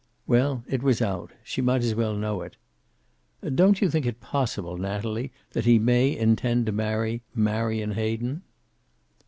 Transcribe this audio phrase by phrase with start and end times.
[0.25, 1.29] Well, it was out.
[1.43, 2.55] She might as well know it.
[3.47, 8.41] "Don't you think it possible, Natalie, that he may intend to marry Marion Hayden?"